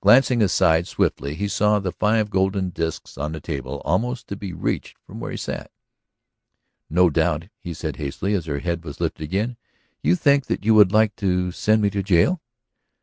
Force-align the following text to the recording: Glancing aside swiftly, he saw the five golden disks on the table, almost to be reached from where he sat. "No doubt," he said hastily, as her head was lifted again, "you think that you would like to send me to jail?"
Glancing 0.00 0.40
aside 0.40 0.88
swiftly, 0.88 1.34
he 1.34 1.46
saw 1.46 1.78
the 1.78 1.92
five 1.92 2.30
golden 2.30 2.70
disks 2.70 3.18
on 3.18 3.32
the 3.32 3.38
table, 3.42 3.82
almost 3.84 4.26
to 4.28 4.34
be 4.34 4.54
reached 4.54 4.96
from 5.06 5.20
where 5.20 5.30
he 5.30 5.36
sat. 5.36 5.70
"No 6.88 7.10
doubt," 7.10 7.50
he 7.60 7.74
said 7.74 7.96
hastily, 7.96 8.32
as 8.32 8.46
her 8.46 8.60
head 8.60 8.82
was 8.82 8.98
lifted 8.98 9.24
again, 9.24 9.58
"you 10.02 10.16
think 10.16 10.46
that 10.46 10.64
you 10.64 10.74
would 10.74 10.90
like 10.90 11.14
to 11.16 11.50
send 11.52 11.82
me 11.82 11.90
to 11.90 12.02
jail?" 12.02 12.40